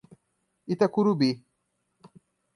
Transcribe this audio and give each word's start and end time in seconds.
Itacurubi 0.73 1.29